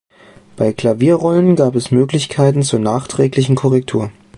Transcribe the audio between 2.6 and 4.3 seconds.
zur nachträglichen Korrektur.